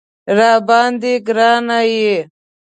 راباندې 0.37 1.13
ګران 1.27 1.67
یې 1.99 2.17